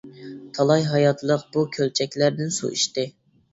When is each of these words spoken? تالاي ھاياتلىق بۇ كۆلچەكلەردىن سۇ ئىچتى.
تالاي 0.55 0.85
ھاياتلىق 0.91 1.45
بۇ 1.57 1.65
كۆلچەكلەردىن 1.77 2.53
سۇ 2.59 2.73
ئىچتى. 2.75 3.09